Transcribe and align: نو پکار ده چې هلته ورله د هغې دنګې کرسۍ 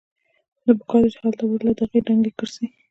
نو 0.65 0.71
پکار 0.79 1.01
ده 1.03 1.09
چې 1.13 1.17
هلته 1.23 1.43
ورله 1.45 1.71
د 1.77 1.79
هغې 1.85 1.99
دنګې 2.07 2.31
کرسۍ 2.37 2.65